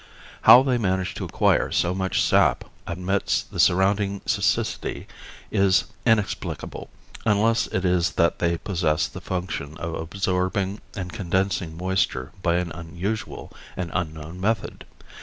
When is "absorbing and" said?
9.93-11.13